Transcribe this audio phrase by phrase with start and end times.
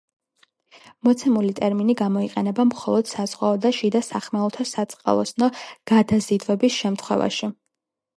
[1.07, 5.51] მოცემული ტერმინი გამოიყენება მხოლოდ საზღვაო და შიდასახმელეთო საწყალოსნო
[5.93, 7.51] გადაზიდვების შემთხვევაში.